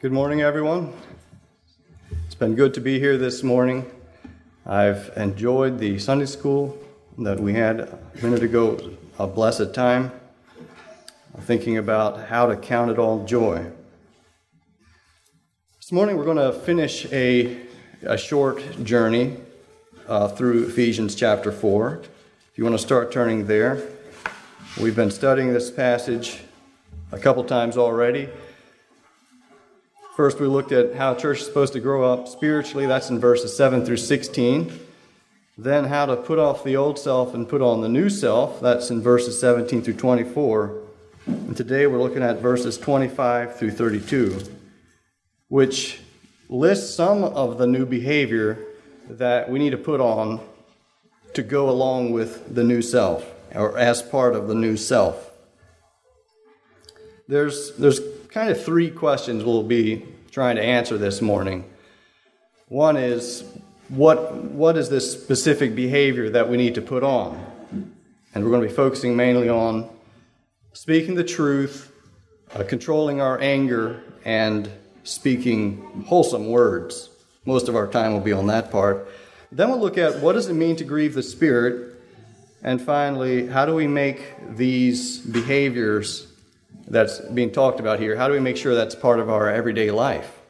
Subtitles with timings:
[0.00, 0.94] Good morning, everyone.
[2.24, 3.84] It's been good to be here this morning.
[4.64, 6.78] I've enjoyed the Sunday school
[7.18, 10.10] that we had a minute ago, a blessed time,
[11.40, 13.70] thinking about how to count it all joy.
[15.76, 17.60] This morning, we're going to finish a,
[18.00, 19.36] a short journey
[20.08, 22.00] uh, through Ephesians chapter 4.
[22.50, 23.86] If you want to start turning there,
[24.80, 26.40] we've been studying this passage
[27.12, 28.30] a couple times already.
[30.20, 32.84] First, we looked at how church is supposed to grow up spiritually.
[32.84, 34.70] That's in verses 7 through 16.
[35.56, 38.60] Then, how to put off the old self and put on the new self.
[38.60, 40.78] That's in verses 17 through 24.
[41.26, 44.42] And today we're looking at verses 25 through 32,
[45.48, 46.02] which
[46.50, 48.58] lists some of the new behavior
[49.08, 50.38] that we need to put on
[51.32, 55.30] to go along with the new self, or as part of the new self.
[57.26, 61.68] There's, there's kind of three questions we'll be trying to answer this morning.
[62.68, 63.42] One is
[63.88, 67.44] what, what is this specific behavior that we need to put on?
[68.32, 69.90] And we're going to be focusing mainly on
[70.72, 71.92] speaking the truth,
[72.54, 74.70] uh, controlling our anger, and
[75.02, 77.10] speaking wholesome words.
[77.44, 79.08] Most of our time will be on that part.
[79.50, 81.96] Then we'll look at what does it mean to grieve the Spirit,
[82.62, 86.29] and finally, how do we make these behaviors
[86.90, 89.90] that's being talked about here, how do we make sure that's part of our everyday
[89.90, 90.40] life?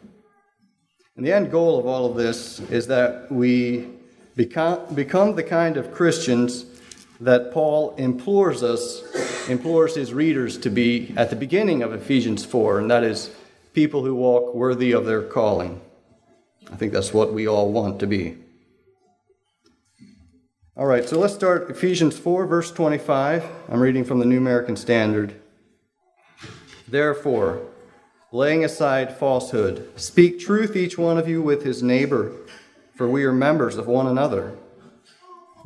[1.17, 3.89] And the end goal of all of this is that we
[4.37, 6.65] become, become the kind of Christians
[7.21, 9.03] that Paul implores us,
[9.49, 13.31] implores his readers to be at the beginning of Ephesians 4, and that is
[13.75, 15.83] people who walk worthy of their calling.
[16.73, 18.39] I think that's what we all want to be.
[20.75, 23.45] All right, so let's start Ephesians 4, verse 25.
[23.69, 25.40] I'm reading from the New American Standard.
[26.91, 27.63] Therefore,
[28.33, 32.33] laying aside falsehood, speak truth each one of you with his neighbor,
[32.95, 34.57] for we are members of one another.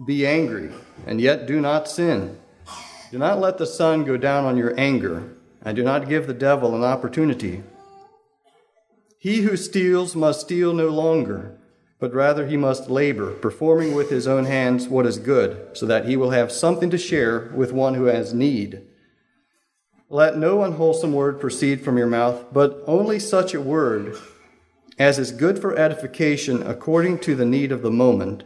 [0.07, 0.71] Be angry,
[1.07, 2.39] and yet do not sin.
[3.11, 5.33] Do not let the sun go down on your anger,
[5.63, 7.63] and do not give the devil an opportunity.
[9.19, 11.59] He who steals must steal no longer,
[11.99, 16.05] but rather he must labor, performing with his own hands what is good, so that
[16.05, 18.83] he will have something to share with one who has need.
[20.15, 24.17] Let no unwholesome word proceed from your mouth, but only such a word
[24.97, 28.45] as is good for edification according to the need of the moment,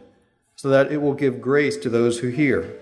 [0.55, 2.79] so that it will give grace to those who hear.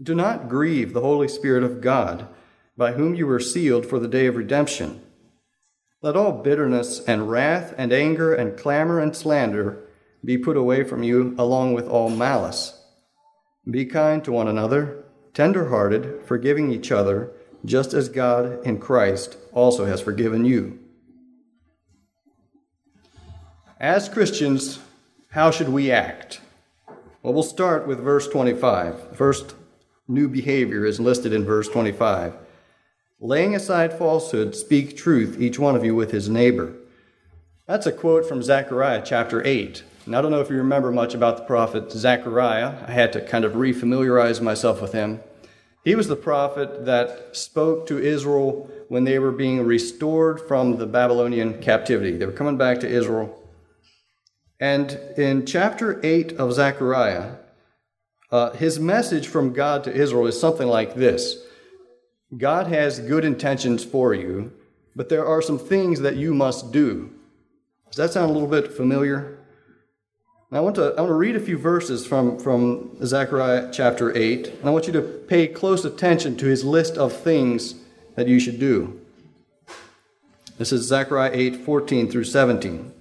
[0.00, 2.28] Do not grieve the Holy Spirit of God,
[2.76, 5.02] by whom you were sealed for the day of redemption.
[6.00, 9.82] Let all bitterness and wrath and anger and clamor and slander
[10.24, 12.80] be put away from you, along with all malice.
[13.68, 15.02] Be kind to one another
[15.34, 17.30] tenderhearted, forgiving each other,
[17.64, 20.78] just as God in Christ also has forgiven you.
[23.78, 24.78] As Christians,
[25.30, 26.40] how should we act?
[27.22, 29.10] Well, we'll start with verse 25.
[29.10, 29.54] The first
[30.08, 32.34] new behavior is listed in verse 25.
[33.20, 36.74] Laying aside falsehood, speak truth, each one of you with his neighbor.
[37.66, 39.84] That's a quote from Zechariah chapter 8.
[40.08, 42.84] I don't know if you remember much about the prophet Zechariah.
[42.88, 45.20] I had to kind of refamiliarize myself with him.
[45.84, 50.86] He was the prophet that spoke to Israel when they were being restored from the
[50.86, 52.16] Babylonian captivity.
[52.16, 53.38] They were coming back to Israel.
[54.58, 57.36] And in chapter 8 of Zechariah,
[58.32, 61.44] uh, his message from God to Israel is something like this
[62.36, 64.52] God has good intentions for you,
[64.96, 67.12] but there are some things that you must do.
[67.86, 69.38] Does that sound a little bit familiar?
[70.54, 74.48] I want to, I want to read a few verses from, from Zechariah chapter 8,
[74.48, 77.76] and I want you to pay close attention to his list of things
[78.16, 79.00] that you should do.
[80.58, 82.92] This is Zechariah 8 14 through 17.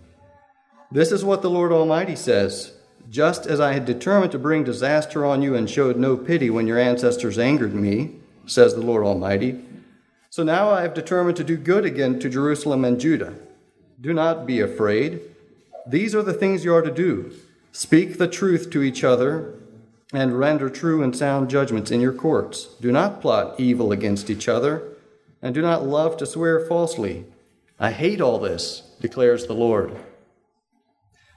[0.94, 2.72] This is what the Lord Almighty says
[3.10, 6.68] Just as I had determined to bring disaster on you and showed no pity when
[6.68, 9.62] your ancestors angered me, says the Lord Almighty,
[10.30, 13.36] so now I have determined to do good again to Jerusalem and Judah.
[14.00, 15.20] Do not be afraid.
[15.86, 17.34] These are the things you are to do
[17.72, 19.58] speak the truth to each other,
[20.14, 22.76] and render true and sound judgments in your courts.
[22.82, 24.98] Do not plot evil against each other,
[25.42, 27.26] and do not love to swear falsely.
[27.80, 29.92] I hate all this, declares the Lord.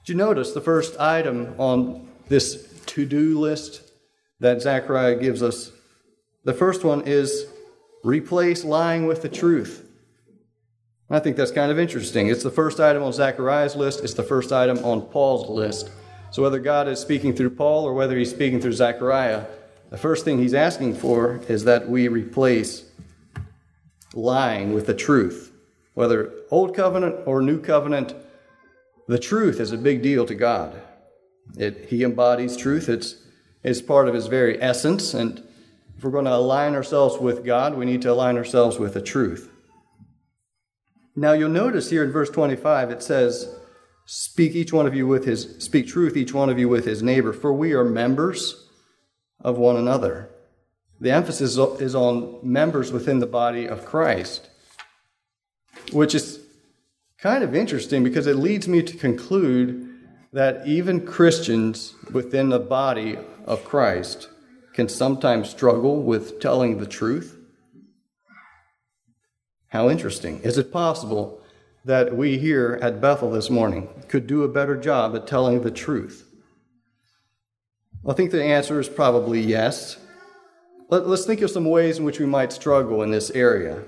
[0.04, 3.92] Did you notice the first item on this to do list
[4.40, 5.70] that Zechariah gives us?
[6.44, 7.46] The first one is
[8.02, 9.88] replace lying with the truth.
[11.08, 12.28] I think that's kind of interesting.
[12.28, 15.90] It's the first item on Zechariah's list, it's the first item on Paul's list.
[16.34, 19.46] So, whether God is speaking through Paul or whether he's speaking through Zechariah,
[19.90, 22.90] the first thing he's asking for is that we replace
[24.14, 25.52] lying with the truth.
[25.92, 28.16] Whether Old Covenant or New Covenant,
[29.06, 30.82] the truth is a big deal to God.
[31.56, 33.14] It, he embodies truth, it's,
[33.62, 35.14] it's part of His very essence.
[35.14, 35.40] And
[35.96, 39.02] if we're going to align ourselves with God, we need to align ourselves with the
[39.02, 39.52] truth.
[41.14, 43.54] Now you'll notice here in verse 25 it says,
[44.06, 47.02] Speak each one of you with his speak truth each one of you with his
[47.02, 48.68] neighbor, for we are members
[49.40, 50.30] of one another.
[51.00, 54.48] The emphasis is on members within the body of Christ,
[55.92, 56.40] which is
[57.18, 59.90] kind of interesting because it leads me to conclude
[60.32, 63.16] that even Christians within the body
[63.46, 64.28] of Christ
[64.74, 67.38] can sometimes struggle with telling the truth.
[69.68, 70.40] How interesting.
[70.40, 71.40] Is it possible
[71.84, 75.70] that we here at Bethel this morning could do a better job at telling the
[75.70, 76.28] truth?
[78.06, 79.98] I think the answer is probably yes.
[80.90, 83.82] Let, us think of some ways in which we might struggle in this area.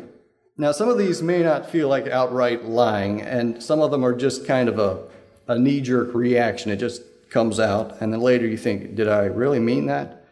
[0.57, 4.15] Now, some of these may not feel like outright lying, and some of them are
[4.15, 5.03] just kind of a,
[5.47, 6.71] a knee jerk reaction.
[6.71, 10.25] It just comes out, and then later you think, did I really mean that?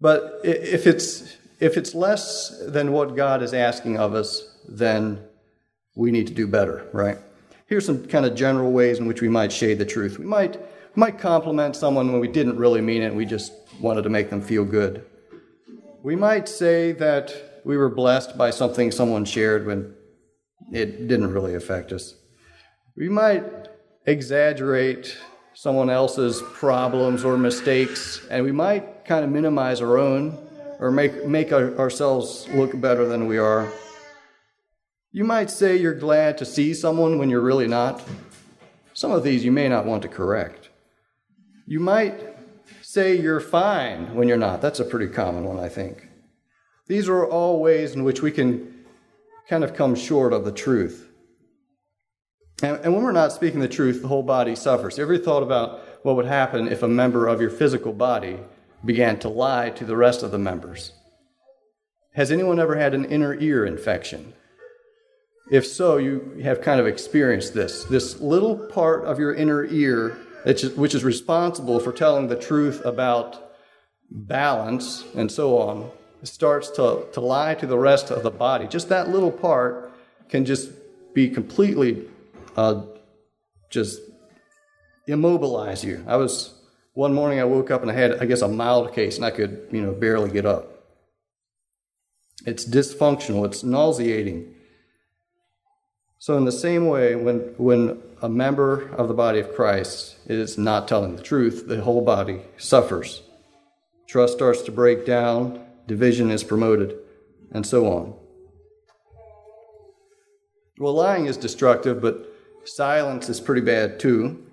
[0.00, 5.27] But if it's, if it's less than what God is asking of us, then
[5.98, 7.18] we need to do better, right?
[7.66, 10.18] Here's some kind of general ways in which we might shade the truth.
[10.18, 14.02] We might, we might compliment someone when we didn't really mean it, we just wanted
[14.02, 15.04] to make them feel good.
[16.04, 19.92] We might say that we were blessed by something someone shared when
[20.72, 22.14] it didn't really affect us.
[22.96, 23.44] We might
[24.06, 25.18] exaggerate
[25.52, 30.38] someone else's problems or mistakes, and we might kind of minimize our own
[30.78, 33.68] or make, make our, ourselves look better than we are.
[35.10, 38.06] You might say you're glad to see someone when you're really not.
[38.92, 40.68] Some of these you may not want to correct.
[41.66, 42.36] You might
[42.82, 44.60] say you're fine when you're not.
[44.60, 46.08] That's a pretty common one, I think.
[46.88, 48.84] These are all ways in which we can
[49.48, 51.08] kind of come short of the truth.
[52.62, 54.98] And, and when we're not speaking the truth, the whole body suffers.
[54.98, 58.38] You ever thought about what would happen if a member of your physical body
[58.84, 60.92] began to lie to the rest of the members?
[62.14, 64.34] Has anyone ever had an inner ear infection?
[65.50, 67.84] If so, you have kind of experienced this.
[67.84, 73.52] This little part of your inner ear, which is responsible for telling the truth about
[74.10, 75.90] balance and so on,
[76.22, 78.66] starts to, to lie to the rest of the body.
[78.66, 79.92] Just that little part
[80.28, 80.70] can just
[81.14, 82.06] be completely
[82.56, 82.82] uh,
[83.70, 84.00] just
[85.06, 86.04] immobilize you.
[86.06, 86.54] I was
[86.94, 89.30] one morning I woke up and I had I guess a mild case and I
[89.30, 90.84] could you know barely get up.
[92.46, 93.46] It's dysfunctional.
[93.46, 94.54] It's nauseating.
[96.20, 100.58] So, in the same way, when, when a member of the body of Christ is
[100.58, 103.22] not telling the truth, the whole body suffers.
[104.08, 106.98] Trust starts to break down, division is promoted,
[107.52, 108.14] and so on.
[110.78, 112.26] Well, lying is destructive, but
[112.64, 114.44] silence is pretty bad too.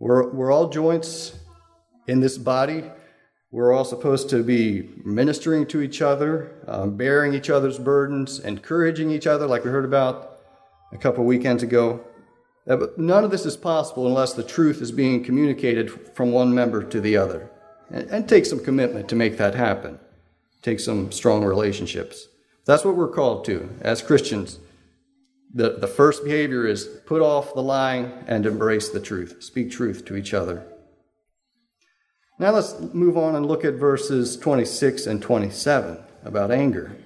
[0.00, 1.38] We're, we're all joints
[2.08, 2.84] in this body.
[3.52, 9.12] We're all supposed to be ministering to each other, um, bearing each other's burdens, encouraging
[9.12, 10.33] each other, like we heard about
[10.94, 12.04] a couple weekends ago.
[12.66, 16.54] Uh, but none of this is possible unless the truth is being communicated from one
[16.54, 17.50] member to the other.
[17.90, 19.98] And, and take some commitment to make that happen.
[20.62, 22.28] Take some strong relationships.
[22.64, 24.58] That's what we're called to as Christians.
[25.52, 29.42] The, the first behavior is put off the lying and embrace the truth.
[29.42, 30.66] Speak truth to each other.
[32.38, 36.96] Now let's move on and look at verses 26 and 27 about anger.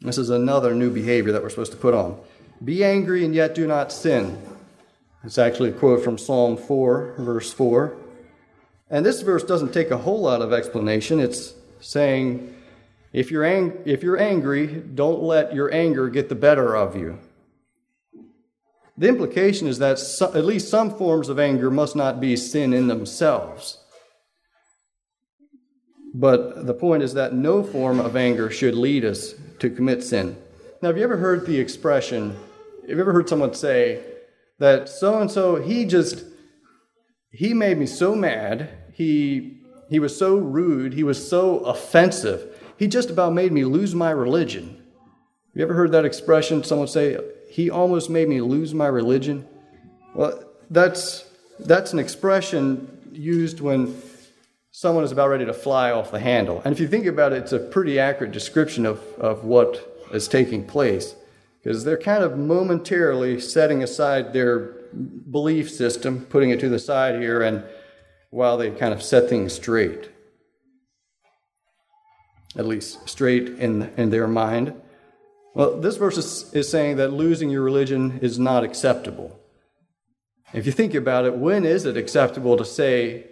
[0.00, 2.20] This is another new behavior that we're supposed to put on.
[2.64, 4.40] Be angry and yet do not sin.
[5.24, 7.96] It's actually a quote from Psalm 4, verse 4.
[8.90, 11.18] And this verse doesn't take a whole lot of explanation.
[11.18, 12.54] It's saying,
[13.12, 17.18] if you're, ang- if you're angry, don't let your anger get the better of you.
[18.96, 22.72] The implication is that so- at least some forms of anger must not be sin
[22.72, 23.78] in themselves.
[26.18, 30.36] But the point is that no form of anger should lead us to commit sin.
[30.82, 32.36] Now, have you ever heard the expression,
[32.80, 34.02] have you ever heard someone say
[34.58, 36.24] that so and so, he just,
[37.30, 42.88] he made me so mad, he, he was so rude, he was so offensive, he
[42.88, 44.66] just about made me lose my religion.
[44.66, 46.64] Have you ever heard that expression?
[46.64, 47.16] Someone say,
[47.48, 49.46] he almost made me lose my religion?
[50.14, 53.94] Well, that's, that's an expression used when
[54.78, 56.62] someone is about ready to fly off the handle.
[56.64, 60.28] And if you think about it, it's a pretty accurate description of, of what is
[60.28, 61.16] taking place
[61.60, 64.76] because they're kind of momentarily setting aside their
[65.32, 67.64] belief system, putting it to the side here, and
[68.30, 70.10] while they kind of set things straight,
[72.56, 74.80] at least straight in, in their mind.
[75.54, 79.40] Well, this verse is, is saying that losing your religion is not acceptable.
[80.52, 83.24] If you think about it, when is it acceptable to say,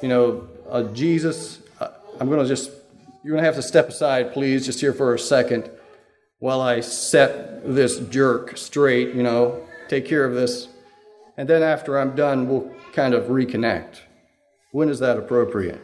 [0.00, 1.88] you know, uh, Jesus, uh,
[2.20, 2.70] I'm going to just,
[3.22, 5.70] you're going to have to step aside, please, just here for a second
[6.38, 10.68] while I set this jerk straight, you know, take care of this.
[11.36, 14.00] And then after I'm done, we'll kind of reconnect.
[14.72, 15.80] When is that appropriate?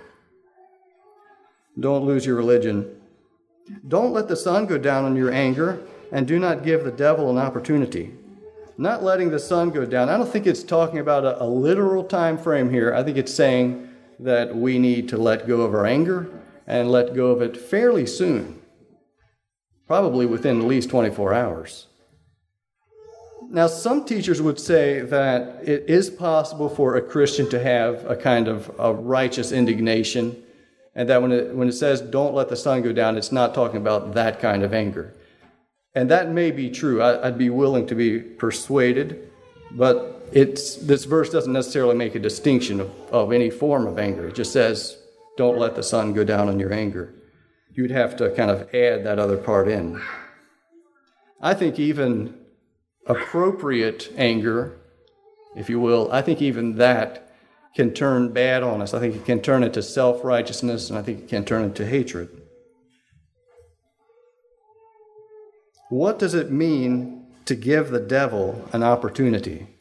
[1.79, 3.01] Don't lose your religion.
[3.89, 5.81] Don't let the sun go down on your anger,
[6.13, 8.15] and do not give the devil an opportunity.
[8.77, 10.09] Not letting the sun go down.
[10.09, 12.95] I don't think it's talking about a, a literal time frame here.
[12.95, 16.29] I think it's saying that we need to let go of our anger
[16.67, 18.61] and let go of it fairly soon,
[19.87, 21.87] probably within at least 24 hours.
[23.51, 28.17] Now, some teachers would say that it is possible for a Christian to have a
[28.17, 30.43] kind of a righteous indignation,
[30.95, 33.55] and that when it, when it says, don't let the sun go down, it's not
[33.55, 35.15] talking about that kind of anger.
[35.95, 37.01] And that may be true.
[37.03, 39.31] I, would be willing to be persuaded,
[39.71, 44.29] but it's, this verse doesn't necessarily make a distinction of, of any form of anger.
[44.29, 44.99] It just says,
[45.37, 47.15] don't let the sun go down on your anger.
[47.73, 50.01] You'd have to kind of add that other part in.
[51.41, 52.39] I think even
[53.07, 54.79] appropriate anger,
[55.57, 57.33] if you will, I think even that
[57.75, 58.95] can turn bad on us.
[58.95, 61.85] I think it can turn into self righteousness, and I think it can turn into
[61.85, 62.29] hatred.
[65.91, 69.74] What does it mean to give the devil an opportunity?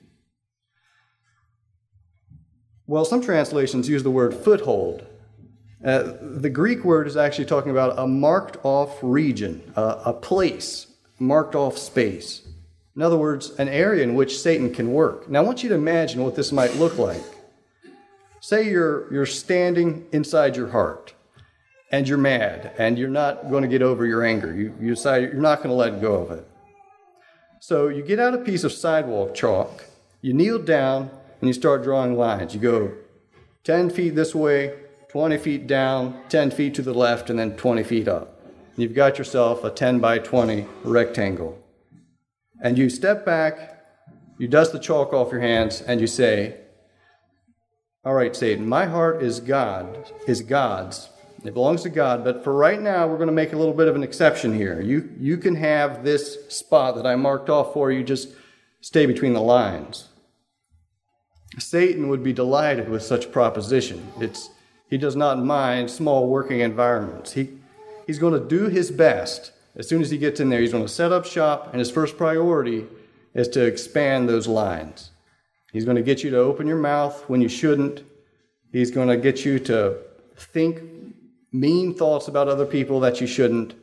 [2.85, 5.05] Well, some translations use the word foothold.
[5.83, 10.87] Uh, the Greek word is actually talking about a marked off region, uh, a place,
[11.19, 12.41] marked off space.
[12.95, 15.29] In other words, an area in which Satan can work.
[15.29, 17.23] Now, I want you to imagine what this might look like.
[18.39, 21.13] Say you're, you're standing inside your heart
[21.91, 24.53] and you're mad and you're not going to get over your anger.
[24.53, 26.47] You, you decide you're not going to let go of it.
[27.61, 29.85] So you get out a piece of sidewalk chalk,
[30.21, 31.09] you kneel down,
[31.43, 32.53] and you start drawing lines.
[32.53, 32.93] You go
[33.65, 37.83] 10 feet this way, 20 feet down, 10 feet to the left, and then 20
[37.83, 38.39] feet up.
[38.77, 41.59] You've got yourself a 10 by 20 rectangle
[42.62, 43.83] and you step back,
[44.38, 46.55] you dust the chalk off your hands, and you say,
[48.05, 51.09] All right, Satan, my heart is God, is God's.
[51.43, 53.89] It belongs to God, but for right now, we're going to make a little bit
[53.89, 54.79] of an exception here.
[54.79, 58.29] You, you can have this spot that I marked off for you, just
[58.79, 60.07] stay between the lines.
[61.60, 64.12] Satan would be delighted with such proposition.
[64.19, 64.50] It's,
[64.89, 67.33] he does not mind small working environments.
[67.33, 67.50] He,
[68.07, 70.86] he's going to do his best as soon as he gets in there, he's going
[70.86, 72.86] to set up shop, and his first priority
[73.33, 75.10] is to expand those lines.
[75.72, 78.03] He's going to get you to open your mouth when you shouldn't.
[78.72, 79.98] He's going to get you to
[80.36, 80.81] think
[81.51, 83.74] mean thoughts about other people that you shouldn't.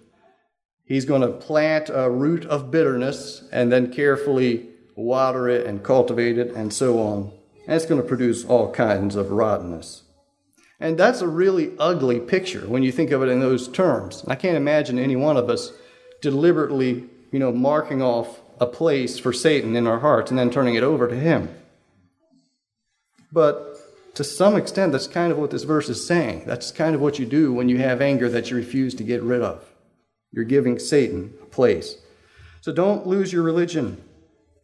[0.85, 6.39] He's going to plant a root of bitterness and then carefully water it and cultivate
[6.39, 7.33] it and so on.
[7.67, 10.03] And it's going to produce all kinds of rottenness.
[10.81, 14.25] And that's a really ugly picture when you think of it in those terms.
[14.27, 15.73] I can't imagine any one of us
[16.23, 20.75] deliberately, you know, marking off a place for Satan in our hearts and then turning
[20.75, 21.55] it over to him.
[23.33, 23.77] But
[24.15, 26.45] to some extent, that's kind of what this verse is saying.
[26.47, 29.23] That's kind of what you do when you have anger that you refuse to get
[29.23, 29.65] rid of.
[30.33, 31.97] You're giving Satan a place.
[32.61, 34.03] So don't lose your religion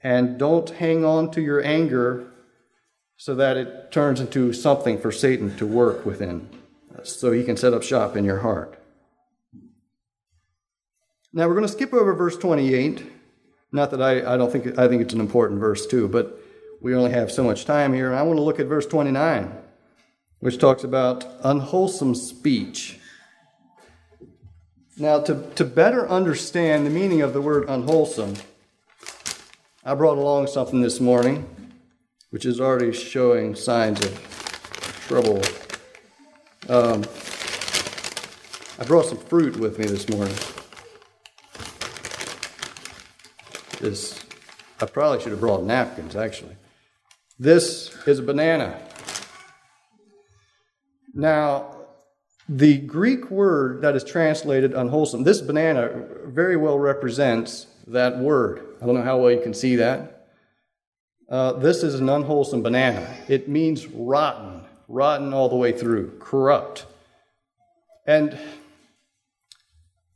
[0.02, 2.32] and don't hang on to your anger
[3.16, 6.48] so that it turns into something for Satan to work within,
[7.02, 8.78] so he can set up shop in your heart.
[11.32, 13.04] Now we're going to skip over verse 28.
[13.72, 16.40] Not that I, I don't think I think it's an important verse too, but
[16.80, 18.06] we only have so much time here.
[18.06, 19.52] And I want to look at verse 29,
[20.40, 22.98] which talks about unwholesome speech.
[24.98, 28.34] Now, to, to better understand the meaning of the word unwholesome,
[29.84, 31.46] I brought along something this morning
[32.30, 35.40] which is already showing signs of trouble.
[36.68, 37.04] Um,
[38.78, 40.36] I brought some fruit with me this morning.
[43.80, 44.24] This,
[44.80, 46.56] I probably should have brought napkins, actually.
[47.38, 48.80] This is a banana.
[51.14, 51.76] Now,
[52.48, 58.76] the Greek word that is translated unwholesome, this banana very well represents that word.
[58.80, 60.15] I don't know how well you can see that.
[61.28, 63.16] Uh, this is an unwholesome banana.
[63.28, 66.86] It means rotten, rotten all the way through, corrupt.
[68.06, 68.38] And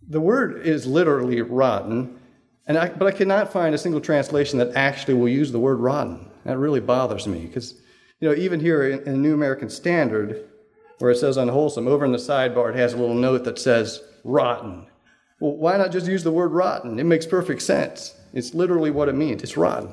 [0.06, 2.20] the word is literally rotten,
[2.66, 5.80] and I, but I cannot find a single translation that actually will use the word
[5.80, 6.30] rotten.
[6.44, 7.74] That really bothers me because,
[8.20, 10.48] you know, even here in, in the New American Standard,
[11.00, 14.00] where it says unwholesome, over in the sidebar it has a little note that says
[14.22, 14.86] rotten.
[15.40, 17.00] Well, why not just use the word rotten?
[17.00, 18.14] It makes perfect sense.
[18.32, 19.42] It's literally what it means.
[19.42, 19.92] It's rotten.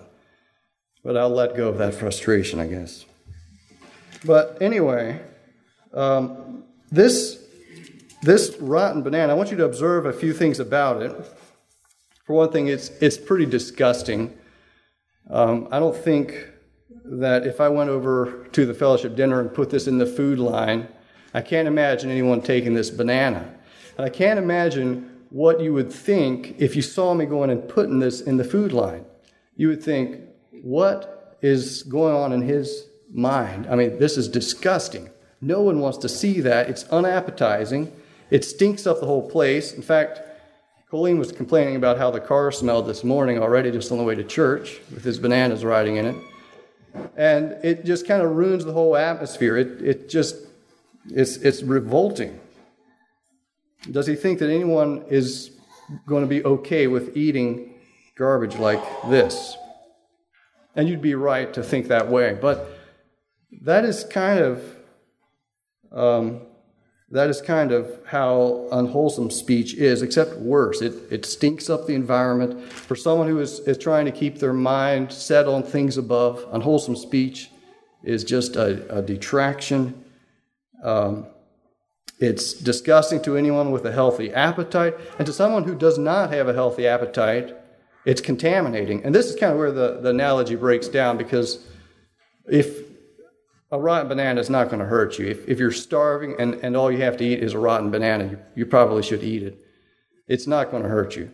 [1.04, 3.06] But I'll let go of that frustration, I guess.
[4.26, 5.22] But anyway,
[5.94, 7.44] um, this,
[8.24, 11.16] this rotten banana, I want you to observe a few things about it.
[12.26, 14.38] For one thing, it's, it's pretty disgusting.
[15.30, 16.50] Um, I don't think
[17.06, 20.40] that if I went over to the fellowship dinner and put this in the food
[20.40, 20.88] line,
[21.34, 23.54] I can't imagine anyone taking this banana.
[23.98, 28.00] And I can't imagine what you would think if you saw me going and putting
[28.00, 29.06] this in the food line.
[29.56, 30.22] You would think,
[30.64, 33.68] what is going on in his mind?
[33.68, 35.10] I mean, this is disgusting.
[35.42, 36.70] No one wants to see that.
[36.70, 37.92] It's unappetizing.
[38.30, 39.74] It stinks up the whole place.
[39.74, 40.22] In fact,
[40.90, 44.16] Colleen was complaining about how the car smelled this morning already just on the way
[44.16, 46.16] to church with his bananas riding in it.
[47.16, 49.58] And it just kind of ruins the whole atmosphere.
[49.58, 50.36] It, it just,
[51.10, 52.40] it's, it's revolting.
[53.92, 55.52] Does he think that anyone is
[56.06, 57.76] going to be okay with eating
[58.16, 59.56] garbage like this?
[60.78, 62.38] And you'd be right to think that way.
[62.40, 62.70] But
[63.64, 64.64] that is kind of
[65.92, 66.42] um,
[67.10, 70.82] that is kind of how unwholesome speech is, except worse.
[70.82, 72.62] It, it stinks up the environment.
[72.72, 76.98] For someone who is, is trying to keep their mind set on things above, unwholesome
[76.98, 77.50] speech
[78.04, 80.04] is just a, a detraction.
[80.84, 81.28] Um,
[82.20, 86.50] it's disgusting to anyone with a healthy appetite, and to someone who does not have
[86.50, 87.56] a healthy appetite,
[88.08, 89.04] it's contaminating.
[89.04, 91.68] And this is kind of where the, the analogy breaks down because
[92.50, 92.86] if
[93.70, 96.78] a rotten banana is not going to hurt you, if, if you're starving and, and
[96.78, 99.60] all you have to eat is a rotten banana, you, you probably should eat it.
[100.26, 101.30] It's not going to hurt you.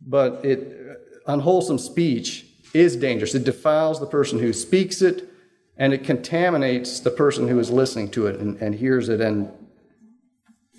[0.00, 3.34] But it, unwholesome speech is dangerous.
[3.34, 5.28] It defiles the person who speaks it,
[5.76, 9.52] and it contaminates the person who is listening to it and, and hears it and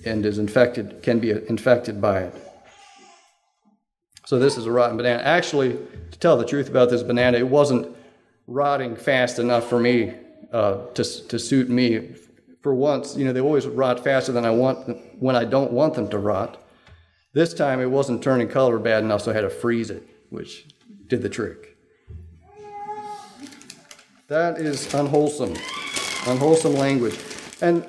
[0.06, 2.47] and is infected, can be infected by it.
[4.27, 5.24] So this is a rotten banana.
[5.24, 5.79] Actually,
[6.12, 7.96] to tell the truth about this banana, it wasn't
[8.46, 10.15] rotting fast enough for me
[10.51, 12.13] uh, to, to suit me.
[12.61, 15.94] For once, you know, they always rot faster than I want when I don't want
[15.94, 16.61] them to rot.
[17.31, 20.68] This time, it wasn't turning color bad enough, so I had to freeze it, which
[21.07, 21.77] did the trick.
[24.27, 25.55] That is unwholesome,
[26.25, 27.18] unwholesome language.
[27.61, 27.85] And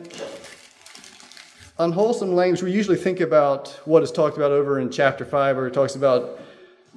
[1.78, 5.66] unwholesome language, we usually think about what is talked about over in chapter 5, where
[5.66, 6.40] it talks about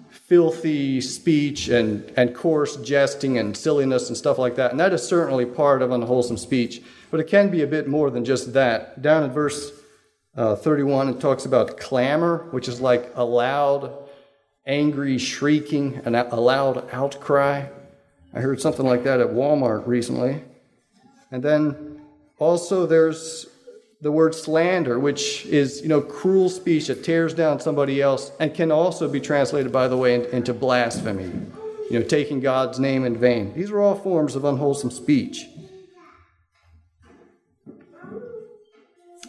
[0.09, 4.71] filthy speech and, and coarse jesting and silliness and stuff like that.
[4.71, 6.81] And that is certainly part of unwholesome speech.
[7.11, 9.01] But it can be a bit more than just that.
[9.01, 9.71] Down in verse
[10.35, 13.93] uh, 31, it talks about clamor, which is like a loud,
[14.65, 17.67] angry shrieking, and a loud outcry.
[18.33, 20.43] I heard something like that at Walmart recently.
[21.31, 22.01] And then
[22.39, 23.45] also there's
[24.01, 28.53] the word slander, which is, you know, cruel speech that tears down somebody else and
[28.53, 31.31] can also be translated, by the way, into blasphemy,
[31.89, 33.53] you know, taking God's name in vain.
[33.53, 35.45] These are all forms of unwholesome speech.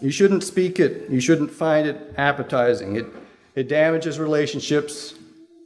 [0.01, 1.09] You shouldn't speak it.
[1.11, 2.97] You shouldn't find it appetizing.
[2.97, 3.07] It,
[3.55, 5.15] it damages relationships.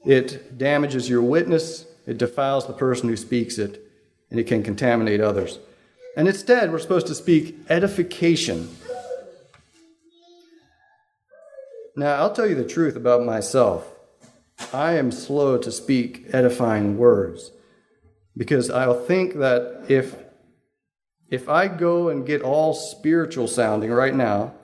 [0.04, 1.86] It damages your witness.
[2.06, 3.82] It defiles the person who speaks it.
[4.30, 5.60] And it can contaminate others.
[6.16, 8.68] And instead, we're supposed to speak edification
[11.98, 13.90] Now, I'll tell you the truth about myself.
[14.72, 17.52] I am slow to speak edifying words
[18.36, 20.14] because I'll think that if
[21.30, 24.54] if I go and get all spiritual sounding right now,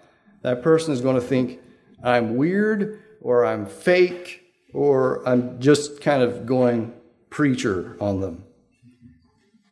[0.42, 1.58] that person is going to think
[2.04, 4.42] I'm weird or I'm fake
[4.74, 6.92] or I'm just kind of going
[7.30, 8.44] preacher on them.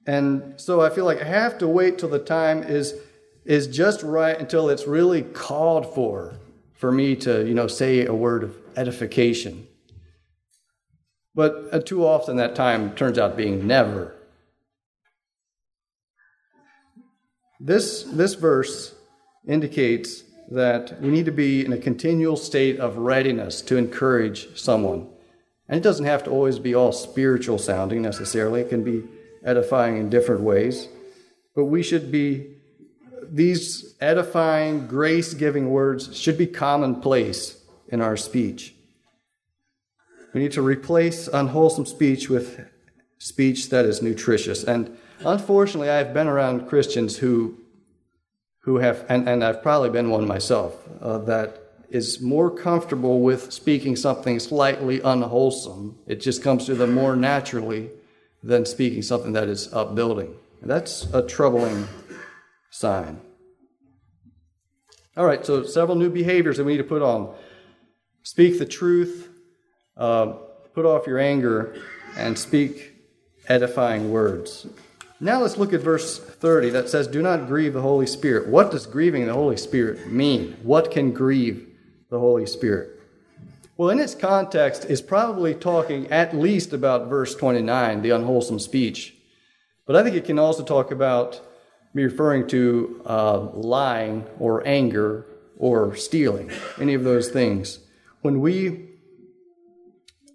[0.07, 2.95] And so I feel like I have to wait till the time is
[3.45, 6.40] is just right until it's really called for
[6.81, 9.67] for me to, you know, say a word of edification.
[11.35, 14.15] But uh, too often that time turns out being never.
[17.61, 18.95] This, this verse
[19.47, 25.07] indicates that we need to be in a continual state of readiness to encourage someone.
[25.69, 29.05] And it doesn't have to always be all spiritual sounding necessarily, it can be
[29.45, 30.89] edifying in different ways.
[31.55, 32.57] But we should be
[33.31, 38.75] these edifying, grace giving words should be commonplace in our speech.
[40.33, 42.61] We need to replace unwholesome speech with
[43.19, 44.65] speech that is nutritious.
[44.65, 47.59] And unfortunately, I've been around Christians who,
[48.61, 51.57] who have, and, and I've probably been one myself, uh, that
[51.91, 55.99] is more comfortable with speaking something slightly unwholesome.
[56.07, 57.91] It just comes to them more naturally
[58.43, 60.35] than speaking something that is upbuilding.
[60.63, 61.89] And that's a troubling
[62.71, 63.21] sign.
[65.17, 67.35] All right, so several new behaviors that we need to put on.
[68.23, 69.29] speak the truth,
[69.97, 70.27] uh,
[70.75, 71.75] put off your anger,
[72.17, 72.95] and speak
[73.49, 74.67] edifying words.
[75.23, 78.49] Now let's look at verse 30 that says, Do not grieve the Holy Spirit.
[78.49, 80.57] What does grieving the Holy Spirit mean?
[80.63, 81.69] What can grieve
[82.09, 83.01] the Holy Spirit?
[83.77, 89.15] Well, in its context, is probably talking at least about verse 29, the unwholesome speech.
[89.87, 91.41] But I think it can also talk about,
[91.93, 95.27] referring to uh, lying or anger
[95.59, 97.81] or stealing, any of those things.
[98.23, 98.89] When we,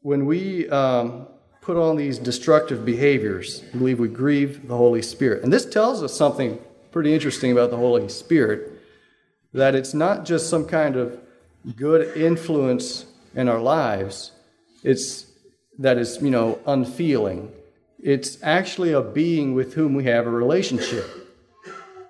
[0.02, 1.28] when we um,
[1.66, 3.64] put on these destructive behaviors.
[3.74, 5.44] We believe we grieve the Holy Spirit.
[5.44, 6.60] And this tells us something
[6.92, 8.72] pretty interesting about the Holy Spirit
[9.52, 11.20] that it's not just some kind of
[11.76, 14.32] good influence in our lives,
[14.84, 15.26] it's
[15.80, 17.52] that is, you know, unfeeling.
[18.00, 21.25] It's actually a being with whom we have a relationship.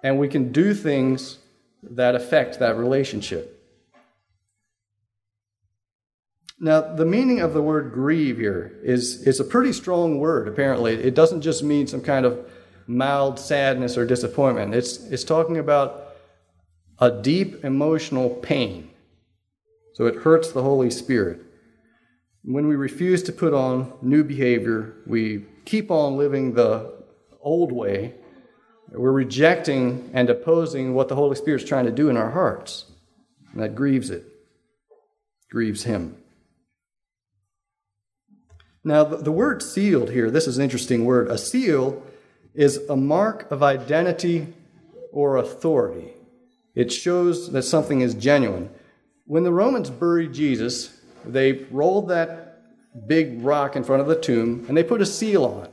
[0.05, 1.39] And we can do things
[1.81, 3.59] that affect that relationship.
[6.59, 10.93] Now, the meaning of the word grieve here is, is a pretty strong word, apparently.
[10.93, 12.47] It doesn't just mean some kind of
[12.85, 16.15] mild sadness or disappointment, it's, it's talking about
[16.99, 18.91] a deep emotional pain.
[19.95, 21.41] So it hurts the Holy Spirit.
[22.43, 26.93] When we refuse to put on new behavior, we keep on living the
[27.41, 28.13] old way.
[28.97, 32.85] We're rejecting and opposing what the Holy Spirit's trying to do in our hearts.
[33.51, 34.25] And that grieves it,
[35.49, 36.17] grieves Him.
[38.83, 41.29] Now, the word sealed here, this is an interesting word.
[41.29, 42.03] A seal
[42.53, 44.53] is a mark of identity
[45.11, 46.13] or authority.
[46.75, 48.69] It shows that something is genuine.
[49.25, 52.61] When the Romans buried Jesus, they rolled that
[53.07, 55.71] big rock in front of the tomb and they put a seal on it.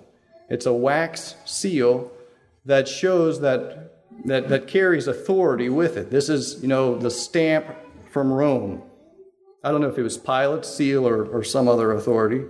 [0.48, 2.10] It's a wax seal
[2.64, 3.94] that shows that,
[4.24, 6.10] that, that carries authority with it.
[6.10, 7.66] This is, you know, the stamp
[8.10, 8.82] from Rome.
[9.64, 12.44] I don't know if it was Pilate's seal or, or some other authority.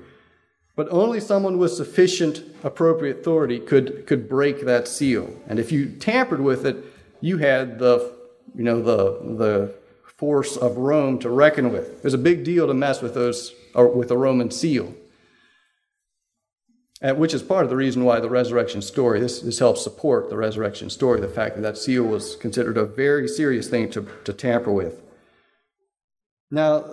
[0.75, 5.31] But only someone with sufficient appropriate authority could, could break that seal.
[5.47, 6.77] And if you tampered with it,
[7.21, 8.15] you had the,
[8.55, 9.75] you know, the, the
[10.17, 11.99] force of Rome to reckon with.
[11.99, 14.95] It was a big deal to mess with those or with a Roman seal.
[17.03, 20.31] And which is part of the reason why the resurrection story, this, this helps support
[20.31, 24.07] the resurrection story, the fact that that seal was considered a very serious thing to,
[24.25, 25.03] to tamper with.
[26.53, 26.85] Now,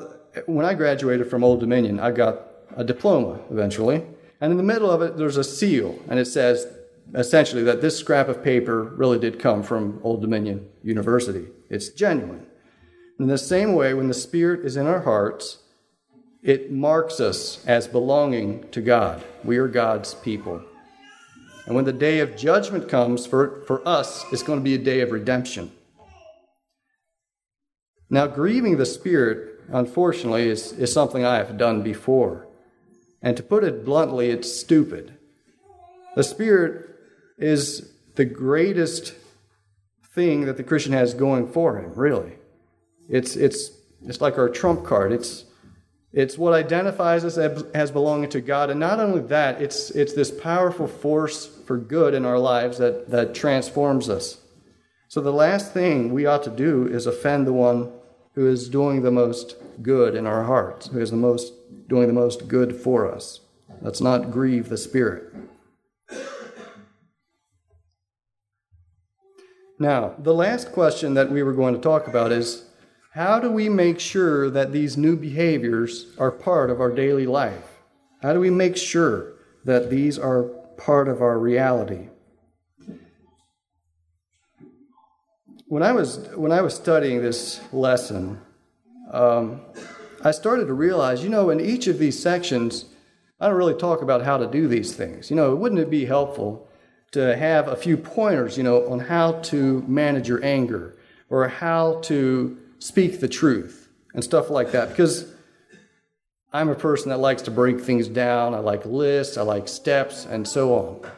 [0.47, 2.41] when I graduated from Old Dominion, I got
[2.75, 4.03] a diploma eventually.
[4.41, 6.65] And in the middle of it, there's a seal, and it says
[7.13, 11.47] essentially that this scrap of paper really did come from Old Dominion University.
[11.69, 12.47] It's genuine.
[13.19, 15.59] In the same way, when the Spirit is in our hearts,
[16.41, 19.23] it marks us as belonging to God.
[19.43, 20.63] We are God's people.
[21.65, 24.79] And when the day of judgment comes for, for us, it's going to be a
[24.79, 25.71] day of redemption.
[28.09, 32.47] Now, grieving the Spirit, unfortunately, is, is something I have done before.
[33.21, 35.17] And to put it bluntly, it's stupid.
[36.15, 36.89] The Spirit
[37.37, 39.13] is the greatest
[40.15, 42.33] thing that the Christian has going for him, really.
[43.07, 43.71] It's, it's,
[44.03, 45.11] it's like our trump card.
[45.11, 45.45] It's,
[46.11, 48.69] it's what identifies us as belonging to God.
[48.69, 53.09] And not only that, it's, it's this powerful force for good in our lives that,
[53.11, 54.41] that transforms us.
[55.07, 57.91] So the last thing we ought to do is offend the one
[58.33, 61.53] who is doing the most good in our hearts, who is the most
[61.87, 63.41] doing the most good for us.
[63.81, 65.33] Let's not grieve the Spirit.
[69.79, 72.68] Now, the last question that we were going to talk about is
[73.19, 77.81] how do we make sure that these new behaviors are part of our daily life?
[78.21, 79.33] How do we make sure
[79.65, 80.43] that these are
[80.77, 82.07] part of our reality?
[85.67, 88.39] When I was, when I was studying this lesson,
[89.11, 89.63] um,
[90.23, 92.85] I started to realize, you know, in each of these sections,
[93.37, 95.29] I don't really talk about how to do these things.
[95.29, 96.69] You know, wouldn't it be helpful
[97.11, 100.95] to have a few pointers, you know, on how to manage your anger
[101.29, 104.89] or how to speak the truth and stuff like that?
[104.89, 105.31] Because
[106.51, 108.53] I'm a person that likes to break things down.
[108.53, 111.11] I like lists, I like steps, and so on.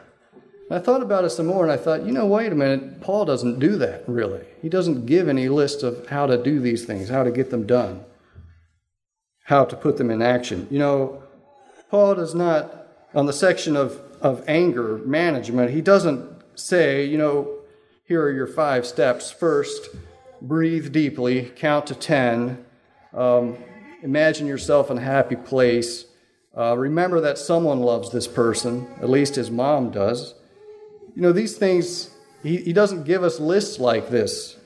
[0.70, 3.02] And I thought about it some more and I thought, you know, wait a minute,
[3.02, 4.46] Paul doesn't do that really.
[4.62, 7.66] He doesn't give any list of how to do these things, how to get them
[7.66, 8.04] done
[9.52, 10.66] how to put them in action.
[10.72, 11.24] You know,
[11.90, 17.58] Paul does not, on the section of, of anger management, he doesn't say, you know,
[18.06, 19.30] here are your five steps.
[19.30, 19.90] First,
[20.42, 22.66] breathe deeply, count to 10,
[23.14, 23.58] um,
[24.02, 26.06] imagine yourself in a happy place.
[26.58, 30.36] Uh, remember that someone loves this person, at least his mom does.
[31.16, 32.10] You know, these things,
[32.44, 34.58] he, he doesn't give us lists like this.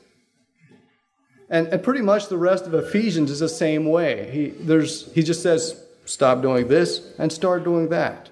[1.49, 4.31] And, and pretty much the rest of Ephesians is the same way.
[4.31, 8.29] He, there's, he just says, stop doing this and start doing that.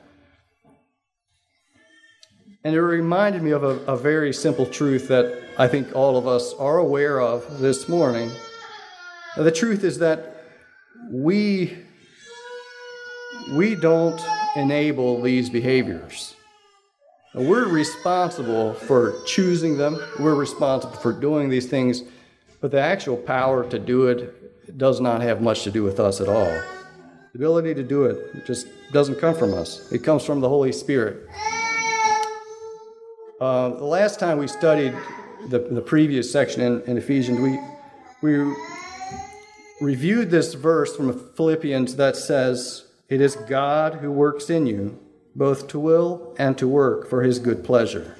[2.66, 6.28] And it reminded me of a, a, very simple truth that I think all of
[6.28, 8.32] us are aware of this morning.
[9.36, 10.46] The truth is that
[11.12, 11.78] we,
[13.54, 14.22] we don't
[14.56, 16.36] enable these behaviors.
[17.34, 22.04] We're responsible for choosing them, we're responsible for doing these things,
[22.62, 26.22] but the actual power to do it does not have much to do with us
[26.22, 26.62] at all.
[27.34, 30.72] The ability to do it just doesn't come from us, it comes from the Holy
[30.72, 31.28] Spirit.
[33.44, 34.96] Uh, the last time we studied
[35.50, 37.60] the, the previous section in, in Ephesians, we,
[38.22, 38.56] we
[39.82, 44.98] reviewed this verse from Philippians that says, It is God who works in you,
[45.36, 48.16] both to will and to work for his good pleasure.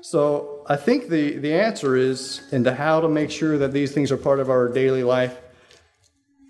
[0.00, 4.10] So I think the, the answer is into how to make sure that these things
[4.10, 5.38] are part of our daily life.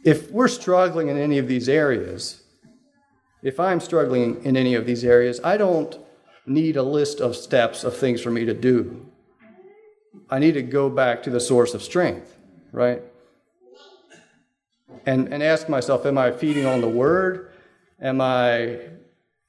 [0.04, 2.40] If we're struggling in any of these areas,
[3.42, 6.05] if I'm struggling in any of these areas, I don't
[6.46, 9.06] need a list of steps of things for me to do.
[10.30, 12.36] I need to go back to the source of strength,
[12.72, 13.02] right?
[15.04, 17.52] And, and ask myself, am I feeding on the word?
[18.00, 18.78] Am I,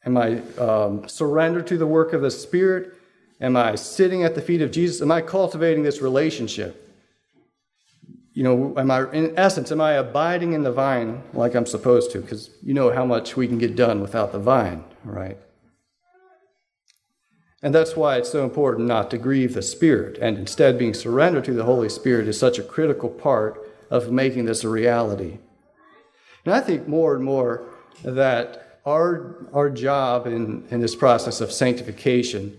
[0.06, 2.94] am I um, surrendered to the work of the Spirit?
[3.40, 5.02] Am I sitting at the feet of Jesus?
[5.02, 6.84] Am I cultivating this relationship?
[8.34, 12.12] You know, am I, in essence, am I abiding in the vine like I'm supposed
[12.12, 12.22] to?
[12.22, 15.38] Because you know how much we can get done without the vine, right?
[17.64, 21.46] And that's why it's so important not to grieve the Spirit, and instead being surrendered
[21.46, 25.40] to the Holy Spirit is such a critical part of making this a reality.
[26.46, 27.68] And I think more and more
[28.04, 32.58] that our, our job in, in this process of sanctification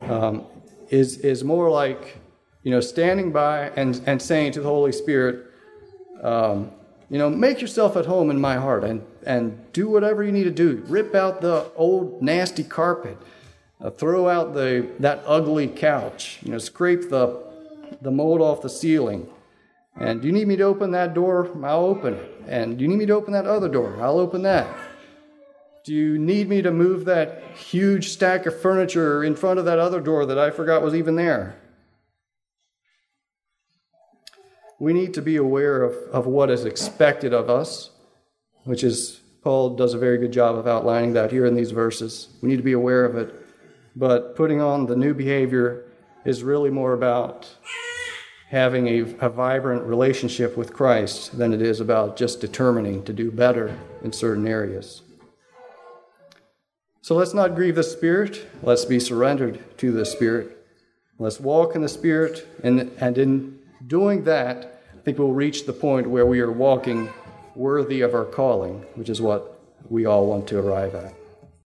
[0.00, 0.46] um,
[0.88, 2.16] is, is more like,
[2.62, 5.46] you know, standing by and, and saying to the Holy Spirit,
[6.22, 6.70] um,
[7.10, 10.44] you know, make yourself at home in my heart and, and do whatever you need
[10.44, 10.82] to do.
[10.88, 13.18] Rip out the old nasty carpet
[13.82, 17.42] uh, throw out the, that ugly couch, you know, scrape the,
[18.00, 19.28] the mold off the ceiling.
[19.96, 21.50] And do you need me to open that door?
[21.64, 22.42] I'll open it.
[22.46, 24.00] And do you need me to open that other door?
[24.00, 24.74] I'll open that.
[25.84, 29.80] Do you need me to move that huge stack of furniture in front of that
[29.80, 31.58] other door that I forgot was even there?
[34.78, 37.90] We need to be aware of, of what is expected of us,
[38.64, 42.28] which is, Paul does a very good job of outlining that here in these verses.
[42.40, 43.41] We need to be aware of it.
[43.94, 45.84] But putting on the new behavior
[46.24, 47.48] is really more about
[48.48, 53.30] having a, a, vibrant relationship with Christ than it is about just determining to do
[53.30, 55.00] better in certain areas.
[57.00, 58.46] So let's not grieve the Spirit.
[58.62, 60.66] Let's be surrendered to the Spirit.
[61.18, 62.46] Let's walk in the Spirit.
[62.62, 67.08] And, and in doing that, I think we'll reach the point where we are walking
[67.54, 71.14] worthy of our calling, which is what we all want to arrive at.